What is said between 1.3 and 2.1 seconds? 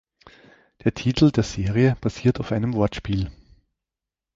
der Serie